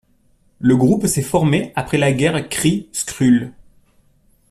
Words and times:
Le 0.57 0.75
groupe 0.75 1.05
s'est 1.05 1.21
formé 1.21 1.71
après 1.75 1.99
la 1.99 2.11
guerre 2.11 2.49
Kree-Skrull. 2.49 3.53